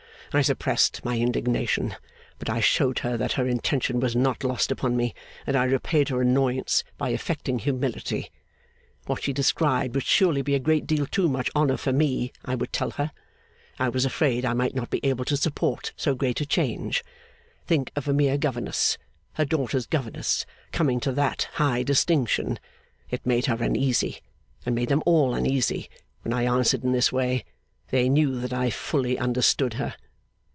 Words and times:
I 0.33 0.41
suppressed 0.41 1.03
my 1.03 1.17
indignation; 1.19 1.97
but 2.39 2.49
I 2.49 2.61
showed 2.61 2.99
her 2.99 3.17
that 3.17 3.33
her 3.33 3.45
intention 3.45 3.99
was 3.99 4.15
not 4.15 4.45
lost 4.45 4.71
upon 4.71 4.95
me, 4.95 5.13
and 5.45 5.57
I 5.57 5.65
repaid 5.65 6.07
her 6.07 6.21
annoyance 6.21 6.85
by 6.97 7.09
affecting 7.09 7.59
humility. 7.59 8.31
What 9.07 9.23
she 9.23 9.33
described 9.33 9.93
would 9.93 10.05
surely 10.05 10.41
be 10.41 10.55
a 10.55 10.57
great 10.59 10.87
deal 10.87 11.05
too 11.05 11.27
much 11.27 11.51
honour 11.53 11.75
for 11.75 11.91
me, 11.91 12.31
I 12.45 12.55
would 12.55 12.71
tell 12.71 12.91
her. 12.91 13.11
I 13.77 13.89
was 13.89 14.05
afraid 14.05 14.45
I 14.45 14.53
might 14.53 14.73
not 14.73 14.89
be 14.89 15.05
able 15.05 15.25
to 15.25 15.35
support 15.35 15.91
so 15.97 16.15
great 16.15 16.39
a 16.39 16.45
change. 16.45 17.03
Think 17.67 17.91
of 17.97 18.07
a 18.07 18.13
mere 18.13 18.37
governess, 18.37 18.97
her 19.33 19.43
daughter's 19.43 19.85
governess, 19.85 20.45
coming 20.71 21.01
to 21.01 21.11
that 21.11 21.49
high 21.55 21.83
distinction! 21.83 22.57
It 23.09 23.25
made 23.25 23.47
her 23.47 23.61
uneasy, 23.61 24.21
and 24.65 24.75
made 24.75 24.87
them 24.87 25.03
all 25.05 25.33
uneasy, 25.33 25.89
when 26.21 26.31
I 26.31 26.43
answered 26.45 26.85
in 26.85 26.93
this 26.93 27.11
way. 27.11 27.43
They 27.89 28.07
knew 28.07 28.39
that 28.39 28.53
I 28.53 28.69
fully 28.69 29.17
understood 29.19 29.73
her. 29.73 29.93